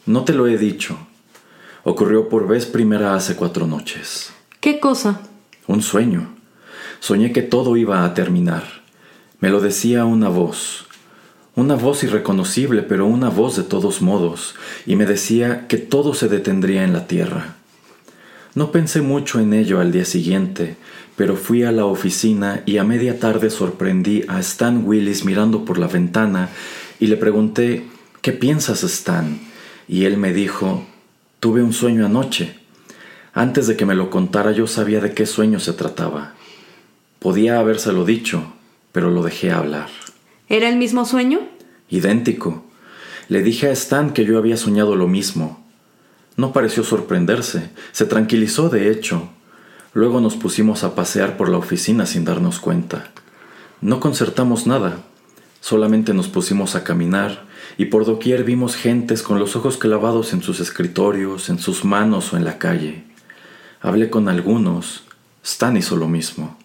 No 0.05 0.23
te 0.23 0.33
lo 0.33 0.47
he 0.47 0.57
dicho. 0.57 0.97
Ocurrió 1.83 2.27
por 2.27 2.47
vez 2.47 2.65
primera 2.65 3.15
hace 3.15 3.35
cuatro 3.35 3.67
noches. 3.67 4.33
¿Qué 4.59 4.79
cosa? 4.79 5.21
Un 5.67 5.81
sueño. 5.81 6.29
Soñé 6.99 7.31
que 7.31 7.43
todo 7.43 7.77
iba 7.77 8.03
a 8.03 8.13
terminar. 8.13 8.63
Me 9.39 9.49
lo 9.49 9.61
decía 9.61 10.05
una 10.05 10.29
voz. 10.29 10.87
Una 11.55 11.75
voz 11.75 12.03
irreconocible, 12.03 12.83
pero 12.83 13.05
una 13.05 13.29
voz 13.29 13.55
de 13.55 13.63
todos 13.63 14.01
modos, 14.01 14.55
y 14.85 14.95
me 14.95 15.05
decía 15.05 15.67
que 15.67 15.77
todo 15.77 16.13
se 16.13 16.27
detendría 16.27 16.83
en 16.83 16.93
la 16.93 17.07
tierra. 17.07 17.56
No 18.55 18.71
pensé 18.71 19.01
mucho 19.01 19.39
en 19.39 19.53
ello 19.53 19.79
al 19.79 19.91
día 19.91 20.05
siguiente, 20.05 20.77
pero 21.15 21.35
fui 21.35 21.63
a 21.63 21.71
la 21.71 21.85
oficina 21.85 22.63
y 22.65 22.77
a 22.77 22.83
media 22.83 23.19
tarde 23.19 23.49
sorprendí 23.49 24.23
a 24.27 24.39
Stan 24.39 24.83
Willis 24.85 25.25
mirando 25.25 25.65
por 25.65 25.77
la 25.77 25.87
ventana 25.87 26.49
y 26.99 27.07
le 27.07 27.17
pregunté 27.17 27.85
¿Qué 28.21 28.33
piensas, 28.33 28.83
Stan? 28.83 29.39
Y 29.87 30.05
él 30.05 30.17
me 30.17 30.33
dijo 30.33 30.85
Tuve 31.39 31.61
un 31.61 31.73
sueño 31.73 32.05
anoche. 32.05 32.55
Antes 33.33 33.67
de 33.67 33.77
que 33.77 33.85
me 33.85 33.95
lo 33.95 34.09
contara 34.09 34.51
yo 34.51 34.67
sabía 34.67 34.99
de 34.99 35.13
qué 35.13 35.25
sueño 35.25 35.59
se 35.59 35.73
trataba. 35.73 36.33
Podía 37.19 37.59
habérselo 37.59 38.05
dicho, 38.05 38.53
pero 38.91 39.11
lo 39.11 39.23
dejé 39.23 39.51
hablar. 39.51 39.89
¿Era 40.49 40.69
el 40.69 40.77
mismo 40.77 41.05
sueño? 41.05 41.41
Idéntico. 41.89 42.63
Le 43.29 43.43
dije 43.43 43.67
a 43.67 43.71
Stan 43.71 44.11
que 44.11 44.25
yo 44.25 44.37
había 44.37 44.57
soñado 44.57 44.95
lo 44.95 45.07
mismo. 45.07 45.66
No 46.37 46.53
pareció 46.53 46.83
sorprenderse, 46.83 47.71
se 47.91 48.05
tranquilizó 48.05 48.69
de 48.69 48.91
hecho. 48.91 49.27
Luego 49.93 50.21
nos 50.21 50.35
pusimos 50.35 50.83
a 50.83 50.93
pasear 50.93 51.35
por 51.35 51.49
la 51.49 51.57
oficina 51.57 52.05
sin 52.05 52.25
darnos 52.25 52.59
cuenta. 52.59 53.09
No 53.81 53.99
concertamos 53.99 54.67
nada, 54.67 54.99
solamente 55.61 56.13
nos 56.13 56.27
pusimos 56.27 56.75
a 56.75 56.83
caminar 56.83 57.47
y 57.79 57.85
por 57.85 58.05
doquier 58.05 58.43
vimos 58.43 58.75
gentes 58.75 59.23
con 59.23 59.39
los 59.39 59.55
ojos 59.55 59.77
clavados 59.77 60.31
en 60.31 60.43
sus 60.43 60.59
escritorios, 60.59 61.49
en 61.49 61.57
sus 61.57 61.83
manos 61.83 62.31
o 62.31 62.37
en 62.37 62.45
la 62.45 62.59
calle. 62.59 63.03
Hablé 63.81 64.11
con 64.11 64.29
algunos, 64.29 65.05
Stan 65.43 65.75
hizo 65.75 65.95
lo 65.95 66.07
mismo. 66.07 66.55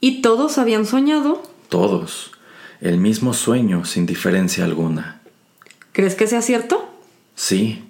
¿Y 0.00 0.22
todos 0.22 0.56
habían 0.56 0.86
soñado? 0.86 1.42
Todos. 1.68 2.32
El 2.80 2.96
mismo 2.96 3.34
sueño 3.34 3.84
sin 3.84 4.06
diferencia 4.06 4.64
alguna. 4.64 5.20
¿Crees 5.92 6.14
que 6.14 6.26
sea 6.26 6.40
cierto? 6.40 6.88
Sí, 7.34 7.84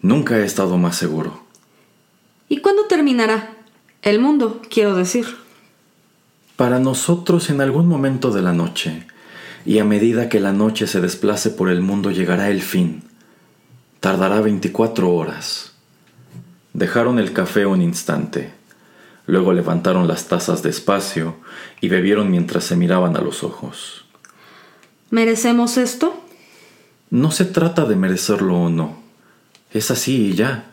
nunca 0.00 0.38
he 0.38 0.44
estado 0.44 0.78
más 0.78 0.96
seguro. 0.96 1.42
¿Y 2.48 2.58
cuándo 2.58 2.86
terminará? 2.86 3.54
El 4.02 4.20
mundo, 4.20 4.62
quiero 4.70 4.94
decir. 4.94 5.26
Para 6.56 6.78
nosotros 6.78 7.50
en 7.50 7.60
algún 7.60 7.86
momento 7.86 8.30
de 8.30 8.42
la 8.42 8.52
noche, 8.52 9.06
y 9.64 9.78
a 9.78 9.84
medida 9.84 10.28
que 10.28 10.40
la 10.40 10.52
noche 10.52 10.86
se 10.86 11.00
desplace 11.00 11.50
por 11.50 11.68
el 11.68 11.82
mundo 11.82 12.10
llegará 12.10 12.48
el 12.48 12.62
fin. 12.62 13.02
Tardará 14.00 14.40
24 14.40 15.12
horas. 15.12 15.72
Dejaron 16.72 17.18
el 17.18 17.32
café 17.32 17.66
un 17.66 17.82
instante. 17.82 18.54
Luego 19.26 19.52
levantaron 19.52 20.08
las 20.08 20.26
tazas 20.28 20.62
despacio 20.62 21.36
y 21.80 21.88
bebieron 21.88 22.30
mientras 22.30 22.64
se 22.64 22.76
miraban 22.76 23.16
a 23.16 23.20
los 23.20 23.44
ojos. 23.44 24.06
¿Merecemos 25.10 25.76
esto? 25.76 26.18
No 27.10 27.30
se 27.30 27.44
trata 27.44 27.84
de 27.84 27.96
merecerlo 27.96 28.56
o 28.56 28.70
no. 28.70 29.07
Es 29.72 29.90
así 29.90 30.28
y 30.28 30.34
ya. 30.34 30.64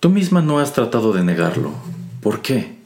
Tú 0.00 0.10
misma 0.10 0.42
no 0.42 0.58
has 0.58 0.72
tratado 0.72 1.12
de 1.12 1.24
negarlo. 1.24 1.72
¿Por 2.20 2.42
qué? 2.42 2.76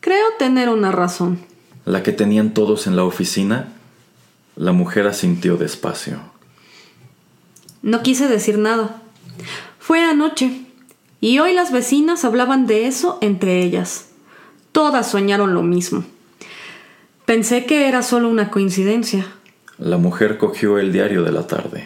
Creo 0.00 0.26
tener 0.38 0.68
una 0.68 0.90
razón. 0.90 1.38
¿La 1.84 2.02
que 2.02 2.12
tenían 2.12 2.54
todos 2.54 2.86
en 2.86 2.96
la 2.96 3.04
oficina? 3.04 3.72
La 4.56 4.72
mujer 4.72 5.06
asintió 5.06 5.56
despacio. 5.56 6.20
No 7.82 8.02
quise 8.02 8.28
decir 8.28 8.58
nada. 8.58 9.00
Fue 9.78 10.02
anoche, 10.02 10.66
y 11.20 11.38
hoy 11.38 11.54
las 11.54 11.72
vecinas 11.72 12.24
hablaban 12.24 12.66
de 12.66 12.86
eso 12.86 13.18
entre 13.20 13.62
ellas. 13.62 14.08
Todas 14.72 15.10
soñaron 15.10 15.54
lo 15.54 15.62
mismo. 15.62 16.04
Pensé 17.24 17.64
que 17.64 17.88
era 17.88 18.02
solo 18.02 18.28
una 18.28 18.50
coincidencia. 18.50 19.26
La 19.78 19.96
mujer 19.96 20.36
cogió 20.36 20.78
el 20.78 20.92
diario 20.92 21.22
de 21.22 21.32
la 21.32 21.46
tarde. 21.46 21.84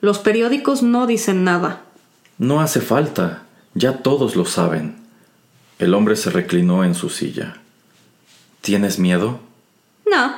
Los 0.00 0.18
periódicos 0.18 0.82
no 0.82 1.06
dicen 1.06 1.44
nada. 1.44 1.82
No 2.38 2.60
hace 2.60 2.80
falta, 2.80 3.44
ya 3.74 3.98
todos 3.98 4.36
lo 4.36 4.44
saben. 4.44 4.96
El 5.78 5.94
hombre 5.94 6.16
se 6.16 6.30
reclinó 6.30 6.84
en 6.84 6.94
su 6.94 7.08
silla. 7.08 7.60
¿Tienes 8.60 8.98
miedo? 8.98 9.40
No. 10.10 10.34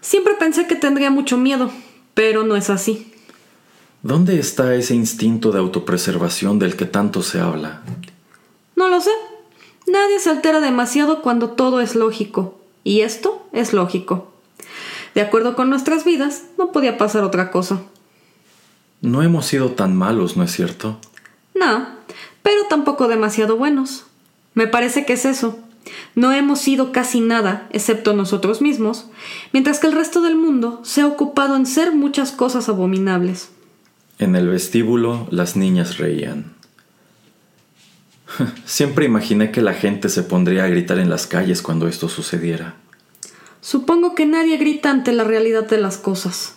Siempre 0.00 0.34
pensé 0.38 0.66
que 0.66 0.76
tendría 0.76 1.10
mucho 1.10 1.36
miedo, 1.36 1.70
pero 2.14 2.44
no 2.44 2.56
es 2.56 2.70
así. 2.70 3.12
¿Dónde 4.02 4.38
está 4.38 4.74
ese 4.74 4.94
instinto 4.94 5.52
de 5.52 5.60
autopreservación 5.60 6.58
del 6.58 6.76
que 6.76 6.86
tanto 6.86 7.22
se 7.22 7.40
habla? 7.40 7.82
No 8.74 8.88
lo 8.88 9.00
sé. 9.00 9.10
Nadie 9.86 10.18
se 10.18 10.30
altera 10.30 10.60
demasiado 10.60 11.22
cuando 11.22 11.50
todo 11.50 11.80
es 11.80 11.94
lógico. 11.94 12.60
Y 12.84 13.02
esto 13.02 13.46
es 13.52 13.72
lógico. 13.72 14.32
De 15.14 15.20
acuerdo 15.20 15.54
con 15.54 15.70
nuestras 15.70 16.04
vidas, 16.04 16.44
no 16.58 16.72
podía 16.72 16.98
pasar 16.98 17.22
otra 17.22 17.50
cosa. 17.50 17.82
No 19.02 19.22
hemos 19.22 19.46
sido 19.46 19.72
tan 19.72 19.96
malos, 19.96 20.36
¿no 20.36 20.44
es 20.44 20.52
cierto? 20.52 20.98
No, 21.54 21.88
pero 22.42 22.62
tampoco 22.70 23.08
demasiado 23.08 23.56
buenos. 23.56 24.04
Me 24.54 24.66
parece 24.66 25.04
que 25.04 25.14
es 25.14 25.24
eso. 25.24 25.58
no 26.14 26.32
hemos 26.32 26.60
sido 26.60 26.92
casi 26.92 27.20
nada, 27.20 27.66
excepto 27.70 28.14
nosotros 28.14 28.62
mismos, 28.62 29.06
mientras 29.52 29.80
que 29.80 29.88
el 29.88 29.92
resto 29.94 30.22
del 30.22 30.36
mundo 30.36 30.80
se 30.84 31.00
ha 31.00 31.06
ocupado 31.06 31.56
en 31.56 31.66
ser 31.66 31.92
muchas 31.92 32.30
cosas 32.30 32.68
abominables. 32.68 33.50
En 34.18 34.36
el 34.36 34.48
vestíbulo 34.48 35.26
las 35.30 35.56
niñas 35.56 35.98
reían. 35.98 36.54
Siempre 38.64 39.06
imaginé 39.06 39.50
que 39.50 39.62
la 39.62 39.74
gente 39.74 40.08
se 40.08 40.22
pondría 40.22 40.64
a 40.64 40.68
gritar 40.68 40.98
en 40.98 41.10
las 41.10 41.26
calles 41.26 41.62
cuando 41.62 41.88
esto 41.88 42.08
sucediera. 42.08 42.76
Supongo 43.60 44.14
que 44.14 44.26
nadie 44.26 44.56
grita 44.58 44.90
ante 44.90 45.12
la 45.12 45.24
realidad 45.24 45.68
de 45.68 45.78
las 45.78 45.96
cosas. 45.98 46.54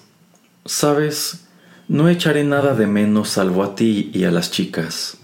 Sabes, 0.66 1.45
no 1.88 2.10
echaré 2.10 2.44
nada 2.44 2.74
de 2.74 2.88
menos 2.88 3.30
salvo 3.30 3.64
a 3.64 3.76
ti 3.76 4.10
y 4.14 4.24
a 4.24 4.32
las 4.32 4.52
chicas. 4.52 5.18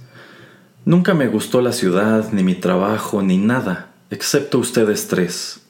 Nunca 0.86 1.14
me 1.14 1.28
gustó 1.28 1.62
la 1.62 1.74
ciudad, 1.74 2.32
ni 2.32 2.44
mi 2.44 2.56
trabajo, 2.56 3.22
ni 3.22 3.38
nada, 3.38 3.92
excepto 4.10 4.60
ustedes 4.60 5.08
tres. 5.08 5.62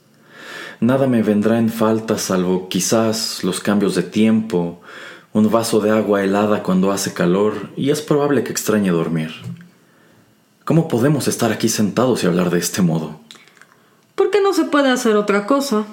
Nada 0.79 1.07
me 1.07 1.21
vendrá 1.21 1.59
en 1.59 1.69
falta 1.69 2.17
salvo 2.17 2.67
quizás 2.67 3.43
los 3.43 3.59
cambios 3.59 3.95
de 3.95 4.03
tiempo, 4.03 4.81
un 5.31 5.49
vaso 5.49 5.79
de 5.79 5.91
agua 5.91 6.23
helada 6.23 6.63
cuando 6.63 6.91
hace 6.91 7.13
calor 7.13 7.69
y 7.77 7.91
es 7.91 8.01
probable 8.01 8.43
que 8.43 8.51
extrañe 8.51 8.89
dormir. 8.89 9.31
¿Cómo 10.65 10.87
podemos 10.87 11.27
estar 11.27 11.51
aquí 11.51 11.69
sentados 11.69 12.23
y 12.23 12.27
hablar 12.27 12.49
de 12.49 12.59
este 12.59 12.81
modo? 12.81 13.19
¿Por 14.15 14.29
qué 14.29 14.41
no 14.41 14.53
se 14.53 14.65
puede 14.65 14.89
hacer 14.89 15.15
otra 15.15 15.45
cosa? 15.45 15.85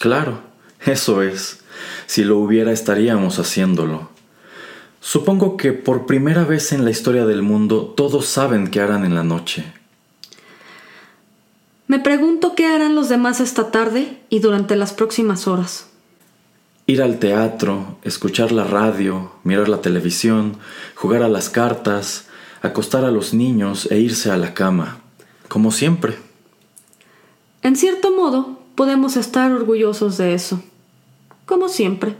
Claro, 0.00 0.40
eso 0.84 1.22
es. 1.22 1.60
Si 2.06 2.24
lo 2.24 2.38
hubiera 2.38 2.72
estaríamos 2.72 3.38
haciéndolo. 3.38 4.13
Supongo 5.06 5.58
que 5.58 5.74
por 5.74 6.06
primera 6.06 6.44
vez 6.44 6.72
en 6.72 6.82
la 6.82 6.90
historia 6.90 7.26
del 7.26 7.42
mundo 7.42 7.92
todos 7.94 8.24
saben 8.24 8.68
qué 8.68 8.80
harán 8.80 9.04
en 9.04 9.14
la 9.14 9.22
noche. 9.22 9.70
Me 11.86 11.98
pregunto 11.98 12.54
qué 12.54 12.64
harán 12.64 12.94
los 12.94 13.10
demás 13.10 13.40
esta 13.40 13.70
tarde 13.70 14.18
y 14.30 14.38
durante 14.38 14.76
las 14.76 14.94
próximas 14.94 15.46
horas. 15.46 15.88
Ir 16.86 17.02
al 17.02 17.18
teatro, 17.18 17.98
escuchar 18.02 18.50
la 18.50 18.64
radio, 18.64 19.30
mirar 19.42 19.68
la 19.68 19.82
televisión, 19.82 20.56
jugar 20.94 21.22
a 21.22 21.28
las 21.28 21.50
cartas, 21.50 22.24
acostar 22.62 23.04
a 23.04 23.10
los 23.10 23.34
niños 23.34 23.86
e 23.90 23.98
irse 23.98 24.30
a 24.30 24.38
la 24.38 24.54
cama, 24.54 25.00
como 25.48 25.70
siempre. 25.70 26.16
En 27.60 27.76
cierto 27.76 28.10
modo, 28.10 28.58
podemos 28.74 29.18
estar 29.18 29.52
orgullosos 29.52 30.16
de 30.16 30.32
eso, 30.32 30.62
como 31.44 31.68
siempre. 31.68 32.16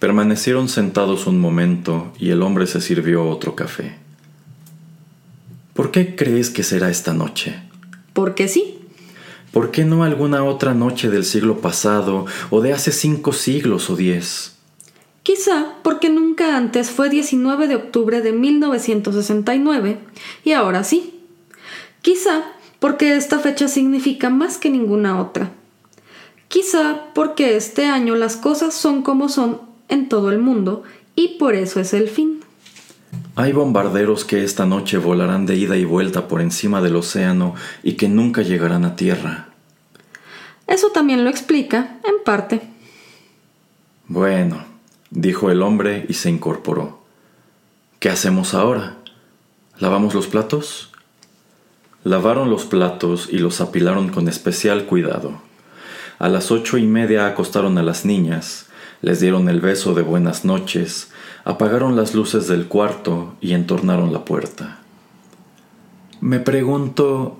Permanecieron 0.00 0.70
sentados 0.70 1.26
un 1.26 1.38
momento 1.38 2.10
y 2.18 2.30
el 2.30 2.40
hombre 2.40 2.66
se 2.66 2.80
sirvió 2.80 3.28
otro 3.28 3.54
café. 3.54 3.98
¿Por 5.74 5.90
qué 5.90 6.16
crees 6.16 6.48
que 6.48 6.62
será 6.62 6.88
esta 6.88 7.12
noche? 7.12 7.60
Porque 8.14 8.48
sí. 8.48 8.78
¿Por 9.52 9.70
qué 9.70 9.84
no 9.84 10.02
alguna 10.02 10.42
otra 10.42 10.72
noche 10.72 11.10
del 11.10 11.26
siglo 11.26 11.60
pasado 11.60 12.24
o 12.48 12.62
de 12.62 12.72
hace 12.72 12.92
cinco 12.92 13.34
siglos 13.34 13.90
o 13.90 13.96
diez? 13.96 14.56
Quizá 15.22 15.74
porque 15.82 16.08
nunca 16.08 16.56
antes 16.56 16.90
fue 16.90 17.10
19 17.10 17.68
de 17.68 17.76
octubre 17.76 18.22
de 18.22 18.32
1969 18.32 19.98
y 20.44 20.52
ahora 20.52 20.82
sí. 20.82 21.20
Quizá 22.00 22.44
porque 22.78 23.16
esta 23.16 23.38
fecha 23.38 23.68
significa 23.68 24.30
más 24.30 24.56
que 24.56 24.70
ninguna 24.70 25.20
otra. 25.20 25.50
Quizá 26.48 27.12
porque 27.14 27.56
este 27.56 27.84
año 27.84 28.16
las 28.16 28.36
cosas 28.36 28.72
son 28.72 29.02
como 29.02 29.28
son 29.28 29.69
en 29.90 30.08
todo 30.08 30.30
el 30.30 30.38
mundo 30.38 30.82
y 31.14 31.38
por 31.38 31.54
eso 31.54 31.80
es 31.80 31.92
el 31.92 32.08
fin. 32.08 32.40
Hay 33.36 33.52
bombarderos 33.52 34.24
que 34.24 34.44
esta 34.44 34.66
noche 34.66 34.98
volarán 34.98 35.46
de 35.46 35.56
ida 35.56 35.76
y 35.76 35.84
vuelta 35.84 36.28
por 36.28 36.40
encima 36.40 36.80
del 36.80 36.96
océano 36.96 37.54
y 37.82 37.94
que 37.94 38.08
nunca 38.08 38.42
llegarán 38.42 38.84
a 38.84 38.96
tierra. 38.96 39.48
Eso 40.66 40.90
también 40.90 41.24
lo 41.24 41.30
explica, 41.30 41.98
en 42.04 42.22
parte. 42.24 42.62
Bueno, 44.06 44.64
dijo 45.10 45.50
el 45.50 45.62
hombre 45.62 46.06
y 46.08 46.14
se 46.14 46.30
incorporó. 46.30 47.00
¿Qué 47.98 48.08
hacemos 48.08 48.54
ahora? 48.54 48.96
¿Lavamos 49.78 50.14
los 50.14 50.26
platos? 50.26 50.92
Lavaron 52.04 52.50
los 52.50 52.64
platos 52.64 53.28
y 53.30 53.38
los 53.38 53.60
apilaron 53.60 54.08
con 54.08 54.28
especial 54.28 54.86
cuidado. 54.86 55.42
A 56.18 56.28
las 56.28 56.50
ocho 56.50 56.78
y 56.78 56.86
media 56.86 57.26
acostaron 57.26 57.76
a 57.78 57.82
las 57.82 58.04
niñas, 58.04 58.66
les 59.02 59.20
dieron 59.20 59.48
el 59.48 59.60
beso 59.60 59.94
de 59.94 60.02
buenas 60.02 60.44
noches, 60.44 61.10
apagaron 61.44 61.96
las 61.96 62.14
luces 62.14 62.48
del 62.48 62.66
cuarto 62.66 63.34
y 63.40 63.52
entornaron 63.52 64.12
la 64.12 64.24
puerta. 64.24 64.80
Me 66.20 66.38
pregunto, 66.38 67.38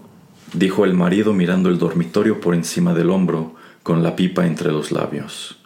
dijo 0.54 0.84
el 0.84 0.94
marido 0.94 1.32
mirando 1.32 1.68
el 1.68 1.78
dormitorio 1.78 2.40
por 2.40 2.54
encima 2.54 2.94
del 2.94 3.10
hombro, 3.10 3.54
con 3.82 4.02
la 4.02 4.16
pipa 4.16 4.46
entre 4.46 4.72
los 4.72 4.92
labios. 4.92 5.56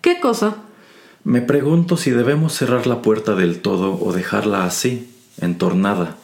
¿Qué 0.00 0.20
cosa? 0.20 0.56
Me 1.24 1.42
pregunto 1.42 1.96
si 1.96 2.10
debemos 2.10 2.54
cerrar 2.54 2.86
la 2.86 3.02
puerta 3.02 3.34
del 3.34 3.60
todo 3.60 3.98
o 4.00 4.12
dejarla 4.12 4.64
así, 4.64 5.14
entornada, 5.40 6.16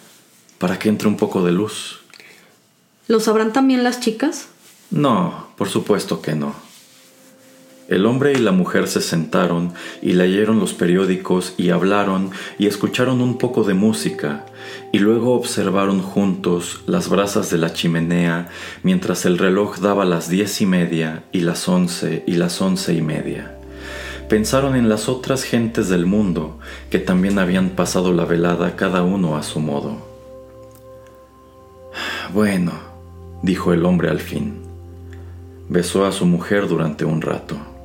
para 0.59 0.79
que 0.79 0.89
entre 0.89 1.09
un 1.09 1.17
poco 1.17 1.45
de 1.45 1.53
luz. 1.53 2.01
¿Lo 3.07 3.21
sabrán 3.21 3.53
también 3.53 3.85
las 3.85 4.01
chicas? 4.01 4.49
No, 4.91 5.49
por 5.57 5.69
supuesto 5.69 6.23
que 6.23 6.35
no. 6.35 6.66
El 7.89 8.05
hombre 8.05 8.33
y 8.33 8.39
la 8.39 8.51
mujer 8.51 8.89
se 8.89 9.01
sentaron 9.01 9.73
y 10.03 10.15
leyeron 10.15 10.59
los 10.59 10.75
periódicos 10.75 11.55
y 11.57 11.71
hablaron 11.71 12.31
y 12.59 12.67
escucharon 12.67 13.21
un 13.21 13.39
poco 13.39 13.63
de 13.63 13.75
música 13.75 14.45
y 14.93 14.99
luego 14.99 15.35
observaron 15.35 16.03
juntos 16.03 16.83
las 16.87 17.09
brasas 17.09 17.49
de 17.51 17.59
la 17.59 17.73
chimenea 17.73 18.49
mientras 18.83 19.25
el 19.25 19.39
reloj 19.39 19.79
daba 19.79 20.05
las 20.05 20.29
diez 20.29 20.61
y 20.61 20.67
media 20.67 21.23
y 21.31 21.41
las 21.41 21.69
once 21.69 22.25
y 22.27 22.33
las 22.35 22.61
once 22.61 22.93
y 22.93 23.03
media. 23.03 23.57
Pensaron 24.29 24.75
en 24.75 24.89
las 24.89 25.09
otras 25.09 25.45
gentes 25.45 25.89
del 25.89 26.07
mundo 26.07 26.59
que 26.91 26.99
también 26.99 27.39
habían 27.39 27.71
pasado 27.71 28.13
la 28.13 28.25
velada 28.25 28.75
cada 28.75 29.05
uno 29.05 29.37
a 29.37 29.45
su 29.45 29.61
modo. 29.61 30.05
Bueno, 32.35 32.73
dijo 33.43 33.73
el 33.73 33.85
hombre 33.85 34.11
al 34.11 34.19
fin. 34.19 34.57
Besó 35.69 36.05
a 36.05 36.11
su 36.11 36.27
mujer 36.27 36.67
durante 36.67 37.05
un 37.05 37.23
rato. 37.23 37.76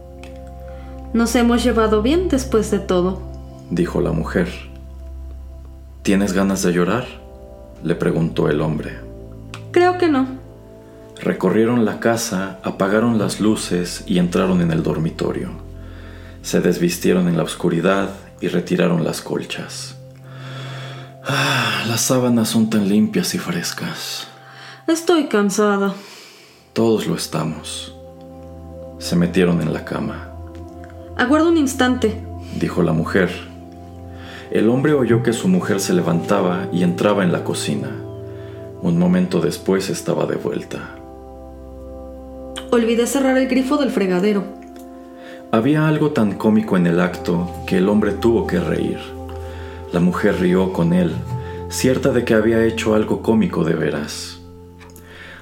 Nos 1.13 1.35
hemos 1.35 1.63
llevado 1.63 2.01
bien 2.01 2.29
después 2.29 2.71
de 2.71 2.79
todo, 2.79 3.21
dijo 3.69 3.99
la 3.99 4.11
mujer. 4.11 4.49
¿Tienes 6.03 6.33
ganas 6.33 6.63
de 6.63 6.73
llorar? 6.73 7.05
le 7.83 7.95
preguntó 7.95 8.47
el 8.49 8.61
hombre. 8.61 8.99
Creo 9.71 9.97
que 9.97 10.07
no. 10.07 10.27
Recorrieron 11.19 11.83
la 11.83 11.99
casa, 11.99 12.59
apagaron 12.63 13.17
las 13.19 13.39
luces 13.39 14.03
y 14.07 14.19
entraron 14.19 14.61
en 14.61 14.71
el 14.71 14.83
dormitorio. 14.83 15.49
Se 16.43 16.61
desvistieron 16.61 17.27
en 17.27 17.37
la 17.37 17.43
oscuridad 17.43 18.09
y 18.39 18.47
retiraron 18.47 19.03
las 19.03 19.21
colchas. 19.21 19.95
Ah, 21.25 21.83
las 21.87 22.01
sábanas 22.01 22.49
son 22.49 22.69
tan 22.69 22.87
limpias 22.87 23.35
y 23.35 23.37
frescas. 23.37 24.27
Estoy 24.87 25.27
cansada. 25.27 25.93
Todos 26.73 27.05
lo 27.05 27.15
estamos. 27.15 27.93
Se 28.97 29.15
metieron 29.15 29.61
en 29.61 29.73
la 29.73 29.85
cama. 29.85 30.30
Aguarda 31.21 31.49
un 31.49 31.57
instante, 31.57 32.19
dijo 32.59 32.81
la 32.81 32.93
mujer. 32.93 33.29
El 34.49 34.67
hombre 34.69 34.93
oyó 34.93 35.21
que 35.21 35.33
su 35.33 35.47
mujer 35.47 35.79
se 35.79 35.93
levantaba 35.93 36.67
y 36.73 36.81
entraba 36.81 37.23
en 37.23 37.31
la 37.31 37.43
cocina. 37.43 37.91
Un 38.81 38.97
momento 38.97 39.39
después 39.39 39.91
estaba 39.91 40.25
de 40.25 40.37
vuelta. 40.37 40.95
Olvidé 42.71 43.05
cerrar 43.05 43.37
el 43.37 43.47
grifo 43.47 43.77
del 43.77 43.91
fregadero. 43.91 44.45
Había 45.51 45.87
algo 45.87 46.09
tan 46.09 46.31
cómico 46.31 46.75
en 46.75 46.87
el 46.87 46.99
acto 46.99 47.51
que 47.67 47.77
el 47.77 47.87
hombre 47.87 48.13
tuvo 48.13 48.47
que 48.47 48.59
reír. 48.59 48.97
La 49.93 49.99
mujer 49.99 50.39
rió 50.39 50.73
con 50.73 50.91
él, 50.91 51.13
cierta 51.69 52.09
de 52.09 52.25
que 52.25 52.33
había 52.33 52.65
hecho 52.65 52.95
algo 52.95 53.21
cómico 53.21 53.63
de 53.63 53.75
veras. 53.75 54.39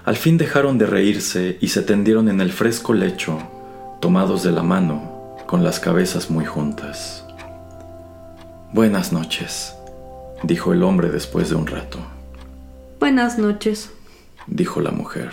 Al 0.03 0.17
fin 0.17 0.37
dejaron 0.37 0.77
de 0.77 0.87
reírse 0.87 1.57
y 1.61 1.69
se 1.69 1.83
tendieron 1.83 2.27
en 2.27 2.41
el 2.41 2.51
fresco 2.51 2.93
lecho, 2.93 3.37
tomados 4.01 4.43
de 4.43 4.51
la 4.51 4.61
mano, 4.61 5.18
con 5.49 5.63
las 5.63 5.79
cabezas 5.79 6.29
muy 6.29 6.45
juntas. 6.45 7.25
Buenas 8.71 9.11
noches, 9.11 9.73
dijo 10.43 10.73
el 10.73 10.83
hombre 10.83 11.09
después 11.09 11.49
de 11.49 11.55
un 11.55 11.65
rato. 11.65 11.97
Buenas 12.99 13.39
noches, 13.39 13.89
dijo 14.45 14.79
la 14.79 14.91
mujer. 14.91 15.31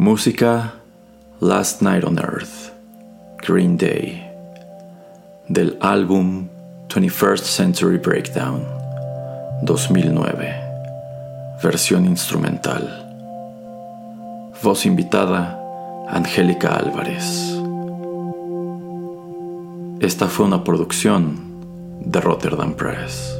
Música 0.00 0.80
Last 1.40 1.82
Night 1.82 2.04
on 2.04 2.18
Earth, 2.18 2.72
Green 3.46 3.76
Day, 3.76 4.26
del 5.46 5.76
álbum 5.82 6.48
21st 6.88 7.44
Century 7.44 7.98
Breakdown, 7.98 8.64
2009, 9.62 10.54
versión 11.62 12.06
instrumental. 12.06 12.88
Voz 14.62 14.86
invitada, 14.86 15.60
Angélica 16.08 16.76
Álvarez. 16.76 17.54
Esta 20.00 20.28
fue 20.28 20.46
una 20.46 20.64
producción 20.64 22.00
de 22.00 22.22
Rotterdam 22.22 22.72
Press. 22.72 23.39